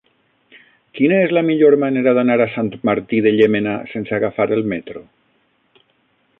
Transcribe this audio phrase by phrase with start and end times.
[0.99, 5.07] Quina és la millor manera d'anar a Sant Martí de Llémena sense agafar el metro?